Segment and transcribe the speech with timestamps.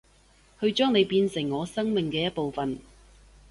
[0.59, 2.79] 去將你變成我生命嘅一部份